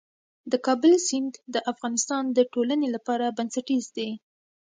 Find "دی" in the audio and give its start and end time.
3.97-4.09